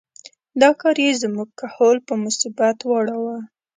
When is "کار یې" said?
0.81-1.19